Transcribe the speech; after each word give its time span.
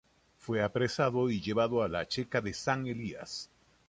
Fue 0.39 0.63
apresado 0.63 1.29
y 1.29 1.39
llevado 1.39 1.83
a 1.83 1.87
la 1.87 2.07
checa 2.07 2.41
de 2.41 2.55
San 2.55 2.87
Elías. 2.87 3.51